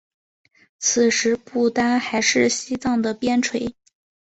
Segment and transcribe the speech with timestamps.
[0.79, 3.75] 此时不丹还是西藏的边陲。